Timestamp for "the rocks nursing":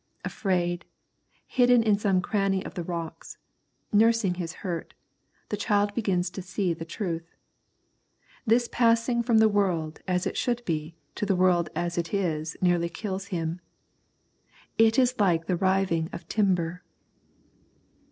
2.73-4.33